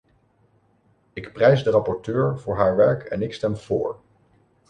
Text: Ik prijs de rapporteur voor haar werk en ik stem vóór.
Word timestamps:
Ik 1.13 1.33
prijs 1.33 1.63
de 1.63 1.69
rapporteur 1.69 2.39
voor 2.39 2.55
haar 2.55 2.75
werk 2.75 3.03
en 3.03 3.21
ik 3.21 3.33
stem 3.33 3.55
vóór. 3.55 3.97